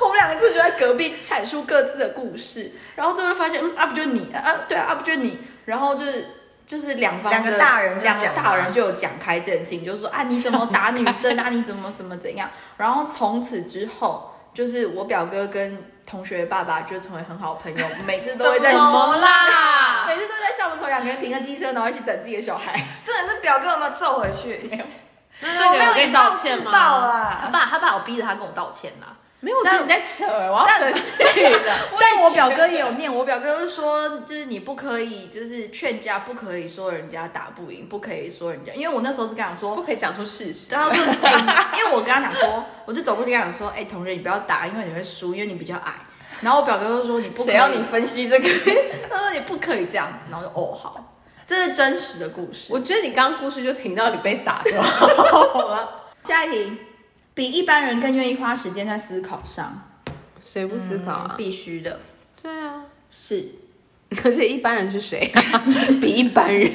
[0.00, 6.24] 我们两个就就在隔壁阐述各自的故事，然后最后发现，嗯，啊不就是你啊，对啊，啊不就是你，然后就是。
[6.72, 12.48] 就是两方的两个大人就两个大人就有讲开这件事情，就是说啊，你怎么打女生啊，你怎么怎么怎样。
[12.78, 20.06] 然后从此之后，就是我表哥跟同学爸爸就成为很好的朋友，每次都会在什么啦？
[20.06, 22.72] 每次都在校门口两个人停个机车，然后一起等自己的小孩。
[23.04, 24.66] 真的是表哥有没有揍回去？
[24.70, 24.84] 没有，
[25.40, 26.70] 那那个有跟你道歉吗？
[26.72, 27.50] 他啊！
[27.52, 29.08] 爸他爸我逼着他跟我道歉啦，
[29.44, 31.74] 没有，我觉得你在扯，我要生气了。
[31.98, 40.70] 但 我表哥也有念，我表哥就说，就是你不可以，就是劝架不可以说人家打不赢，不可以说人家，因为我那时候是跟他说，不可以讲出事实。
[40.70, 45.92] 然后说，哎、因为我跟他讲说，我就走过去跟他讲说，哎、同学你不要打，因为你会输，因为你比较矮。
[46.40, 48.48] 然后我表哥就说你不可以，谁要你分析这个？
[49.10, 51.16] 他说你不可以这样子，然后就哦好，
[51.48, 52.72] 这是真实的故事。
[52.72, 55.88] 我觉得你刚刚故事就停到你被打就好了。
[56.24, 56.78] 下一题，
[57.34, 59.82] 比一般人更愿意花时间在思考上，
[60.38, 61.34] 谁不思考啊？
[61.36, 62.00] 必须的。
[62.42, 63.48] 对啊，是
[64.10, 65.62] 可是一般人是谁啊？
[66.00, 66.70] 比一般人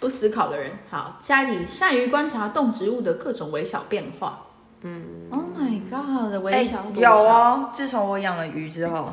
[0.00, 0.72] 不思考的人。
[0.90, 4.46] 好，下一题，善于观察动植物的各种微小变化。
[4.82, 7.70] 嗯，Oh my god，的微哎小、，有，哦。
[7.72, 9.12] 自从我养了鱼之后，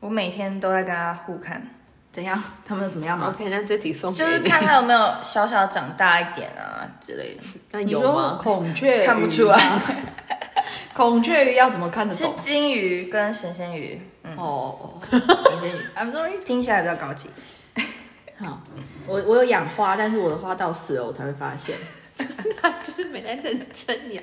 [0.00, 1.68] 我每天都在跟它互看，
[2.12, 2.40] 怎样？
[2.66, 4.40] 他们怎么样吗？OK，那这题送就是。
[4.40, 7.42] 看他有没有小小长大一点啊之类的。
[7.70, 8.38] 那有吗？
[8.40, 9.58] 孔雀 看不出来。
[10.94, 12.24] 孔雀鱼要怎么看得是？
[12.38, 15.20] 金鱼跟神仙鱼，嗯，哦哦，神
[15.60, 15.80] 仙鱼。
[15.96, 16.34] I'm sorry。
[16.44, 17.30] 听起来比较高级。
[18.38, 18.60] 好，
[19.06, 21.74] 我我有养花，但是我的花到死了我才会发现，
[22.60, 24.22] 他就是没在认真养。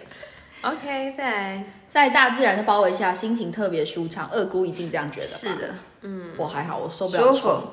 [0.61, 1.63] OK，再来。
[1.89, 4.29] 在大自然的包围下，心情特别舒畅。
[4.31, 5.25] 二姑一定这样觉得？
[5.25, 7.63] 是的，嗯我还好，我受不了虫。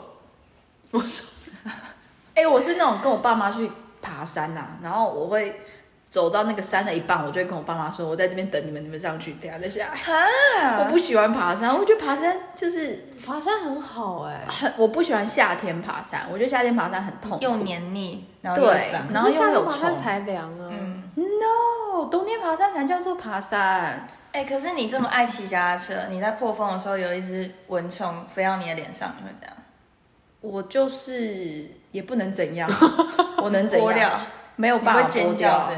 [0.91, 1.27] 我 说
[2.35, 3.71] 哎、我是那种跟我爸妈去
[4.03, 5.63] 爬山呐、然后我会
[6.11, 10.79] 走到那个山的一半，我就会跟我爸妈说，我在这边等你们，你们上去，等下再下来。
[10.79, 17.43] 我不喜欢爬山，我觉得爬山就是爬山很好哎、很，我不喜欢夏天爬山，我觉得夏天爬山很痛苦。
[17.43, 19.07] 又黏腻，然后又对脏。
[19.13, 20.71] 然后夏天爬山虫才凉啊。
[20.71, 24.07] 嗯，No，冬天爬山才叫做爬山。
[24.33, 29.57] 哎、可是你这么爱骑脚踏车，你在破风的时候有一只蚊虫飞到你的脸上，你会这样？
[30.49, 32.71] 我就是也不能怎样，
[33.43, 34.21] 我能怎样？
[34.57, 35.71] 没有办法你会尖脱掉。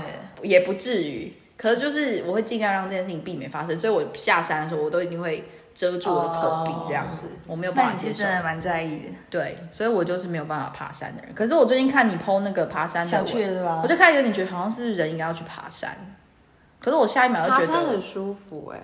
[0.42, 1.32] 也不至于。
[1.56, 5.42] 可是就是我会尽量让这件事情避免发生，所以我下山的时候我都一定会
[5.74, 8.32] 遮住我的口鼻这样子，我没有办法接受你是真。
[8.36, 11.34] 的蛮在意的，对，所以我就是没有办法爬山的人。
[11.34, 13.80] 可是我最近看你 PO 那个爬山的？
[13.82, 15.96] 我就开始有点觉得好像是人应该要去爬山。
[16.80, 18.80] 可是我下一秒就觉爬山很舒服哎、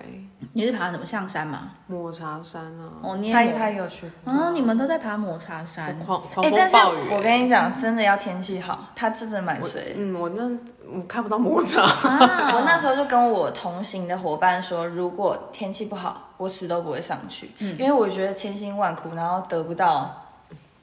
[0.53, 1.71] 你是爬什么象山吗？
[1.87, 4.33] 抹茶山啊，哦，你也他抹他有去过。
[4.33, 5.97] 啊，你们都在爬抹茶山。
[5.99, 9.95] 狂狂哎、但是风暴雨、我跟你讲，真的要天气好，它真的蛮水。
[9.97, 10.43] 嗯，我那
[10.91, 20.25] 我看不到抹茶，啊 我那时候就跟我同行的伙伴说，如果天气不好，我死都不会上去，嗯因为我觉得千辛万苦，然后得不到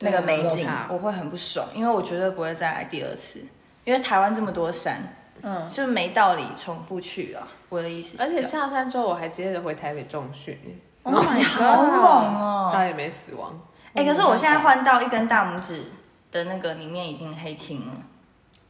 [0.01, 3.38] 那个美景我会很不爽，因为我绝对不会再来第二次。
[3.85, 5.03] 因为台湾这么多山，
[5.42, 7.46] 嗯，就没道理重复去啊。
[7.68, 10.59] 我的意思是而且，下山之后我还接着回台北重训，
[11.02, 11.83] Oh my 好！
[11.83, 12.70] 猛哦！
[12.72, 13.61] 差点没死亡。
[13.94, 15.85] 哎、可是我现在换到一根大拇指
[16.31, 17.92] 的那个里面已经黑青了，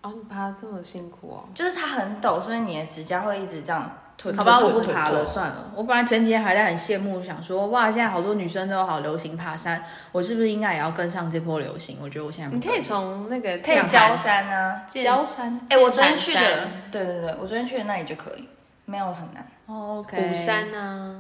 [0.03, 3.89] 哦，你爬得这么辛苦哦，就是它很陡，所以你的指甲会一直这样
[4.23, 4.37] 吞。
[4.37, 5.71] 好吧，我不爬了，算了。
[5.75, 9.83] 我本来前几天还在很羡慕，想说哇，现在好多女生都好流行爬山，
[10.13, 11.99] 我是不是应该也要跟上这波流行？
[12.01, 14.85] 我觉得我现在你可以从那个可以焦山啊。
[14.87, 15.61] 剑焦山。
[15.69, 18.49] 哎、我昨天去的对对对，我昨天去的那里就可以，
[18.85, 19.45] 没有很难。
[19.67, 21.17] 哦 OK，虎山啊，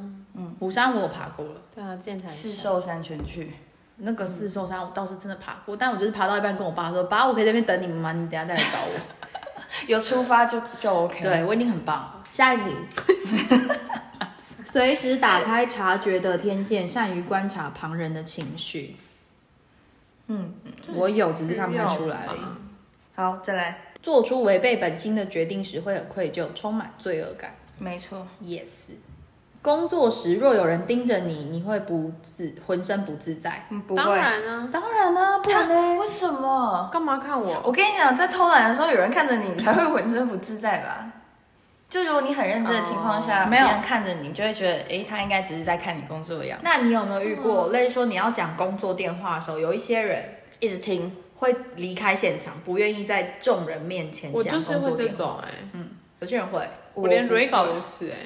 [0.60, 2.62] 虎山我有爬过了，对啊，剑潭四山。
[2.62, 3.54] 兽山全去，
[3.96, 8.12] 那个四兽山我倒是真的爬过，但我就是爬到一半跟我爸说：“爸，我可以在那边等你们吗？
[8.12, 9.00] 你等下再来找我。
[9.88, 11.22] 有出发就就 OK。
[11.22, 12.21] 对，我已经很棒。
[12.32, 12.74] 下一题，
[14.64, 18.96] 随时打开察觉的天线，善于观察旁人的情绪。
[20.28, 20.54] 嗯，
[20.94, 22.40] 我有，只是看不太出来而已。
[23.14, 27.54] 好，再来，做出违背本心的决定时会很愧疚，充满罪恶感。
[27.78, 28.70] 没错，Yes。
[29.60, 33.66] 工作时若有人盯着你，你会不自浑身不自在。
[33.68, 34.16] 嗯，不当。
[34.16, 35.94] 然啊，当然啊、不然呢？
[36.00, 36.88] 为什么？
[36.90, 37.62] 干嘛看我？
[37.64, 41.06] 我跟你讲，在偷懒的时候，有人看着你，你才会浑身不自在吧？
[41.92, 43.48] 就如果你很认真的情况下，哦。
[43.48, 43.64] 没有。
[43.64, 50.24] 别人看着你，就会觉得，哎，他应该只是在看你工作的样子，那你有没有遇过，类似说你要讲工作电话的时候，有一些人
[50.58, 51.14] 一直听。
[51.42, 55.16] 会离开现场，不愿意在众人面前我讲就是会这工作电话。
[55.16, 55.80] 种哎、
[56.20, 58.16] 有些人会，我连稿会都是哎、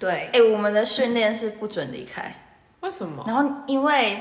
[0.00, 2.34] 对，哎，我们的训练是不准离开，
[2.80, 3.22] 为什么？
[3.24, 4.20] 然后因为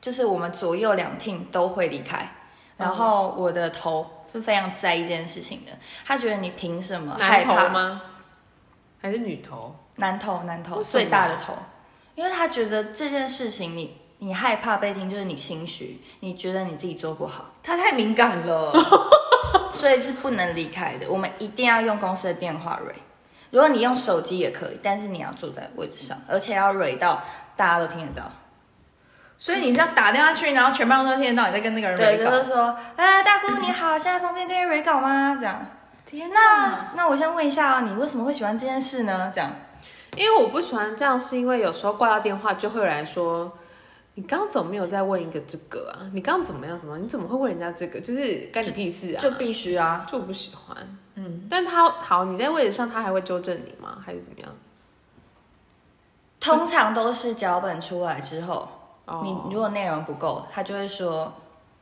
[0.00, 2.28] 就是我们左右两 team 都会离开，
[2.76, 5.70] 然后我的头是非常在意这件事情的，
[6.04, 8.02] 他觉得你凭什么害男怕头吗？
[9.04, 9.76] 还是女头？
[9.96, 11.52] 男头男头最大的头，
[12.14, 18.72] 因为他觉得这件事情你你害怕被听，就是你心虚，你觉得你自己做不好，他太敏感了。
[19.74, 21.06] 所以是不能离开的。
[21.10, 22.94] 我们一定要用公司的电话蕊，
[23.50, 27.22] 如果你用手机也可以，但是你要坐在位置上，而且要蕊到
[27.56, 28.30] 大家都听得到。
[29.36, 35.36] 所以你是要打电话去，然后全班都听得到你在跟那个人对，对就是说，哎，大姑你好，现在方便跟你蕊稿吗？
[35.38, 35.66] 这样。
[36.14, 39.30] 天那那我先问一下啊，你为什么会喜欢这件事呢？
[39.34, 39.50] 这样，
[40.16, 43.52] 因为我不喜欢这样，是因为有时候挂掉电话就会有人来说，
[44.14, 46.10] 你刚刚怎么没有再问一个这个啊？
[46.12, 46.98] 你刚刚怎么样怎么？
[46.98, 48.00] 你怎么会问人家这个？
[48.00, 49.20] 就是干你屁事啊！
[49.20, 50.06] 就必须啊。
[50.08, 50.76] 就我不喜欢。
[51.16, 53.98] 嗯，但他好，你在位置上，他还会纠正你吗？
[54.04, 54.50] 还是怎么样？
[56.40, 58.68] 通常都是脚本出来之后，
[59.06, 61.32] 哦你如果内容不够，他就会说，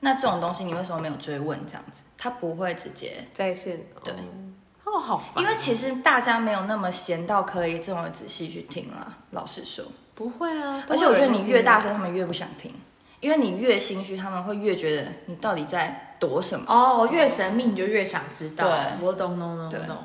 [0.05, 1.59] 那这种东西你为什么没有追问？
[1.67, 3.25] 这样子，他不会直接。
[3.33, 4.13] 在线对
[4.85, 5.41] 哦，好烦哦。
[5.41, 9.07] 因为其实大家没有那么闲到可以这么仔细去听啦。
[9.31, 9.85] 老实说，
[10.17, 12.75] 不会啊，而且我觉得你越大声，他们越不想听，
[13.21, 16.67] 因为你越心虚，他们会越觉得你到底在躲什么。
[16.69, 18.69] 哦，越神秘你就越想知道。
[18.69, 19.97] 对我懂懂懂对懂。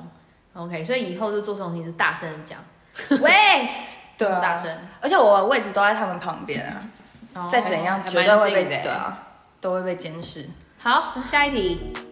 [0.54, 2.60] OK，所以以后就做这种事情是大声的讲，
[3.22, 3.68] 喂，
[4.18, 4.72] 对啊，大声，
[5.02, 6.82] 而且我位置都在他们旁边啊，
[7.34, 9.27] 哦再怎样还绝对会被对啊，
[9.68, 10.46] 都会被监视。
[10.80, 12.07] 好，下一题。